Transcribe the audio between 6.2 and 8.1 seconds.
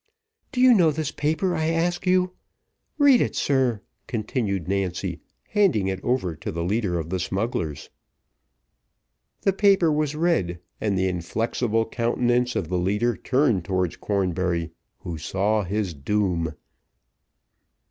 to the leader of the smugglers.